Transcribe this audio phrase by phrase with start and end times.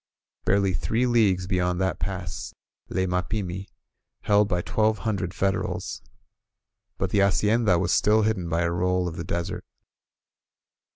[0.45, 2.55] Barely three leagues beyond that pass
[2.89, 3.67] lay Mapimi,
[4.23, 6.01] held by twelve hundred Federals.
[6.97, 9.63] But the hacienda was still hidden by a roll of the desert.